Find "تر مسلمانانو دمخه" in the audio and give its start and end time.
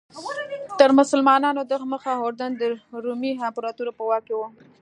0.79-2.11